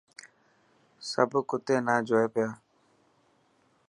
[1.09, 2.47] سڀ ڪوتي نا جوئي پيا.